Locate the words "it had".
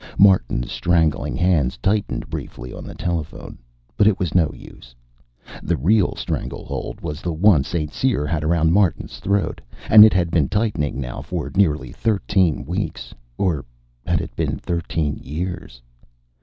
10.03-10.31